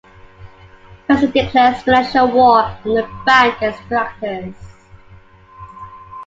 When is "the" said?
2.95-3.07